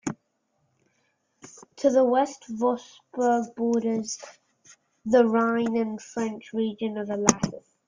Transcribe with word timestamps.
To 1.75 1.91
the 1.91 2.03
west 2.03 2.45
Vogtsburg 2.49 3.53
borders 3.55 4.17
the 5.05 5.25
Rhine 5.27 5.77
and 5.77 5.99
the 5.99 6.03
French 6.03 6.53
region 6.53 6.97
of 6.97 7.09
Elsass. 7.11 7.67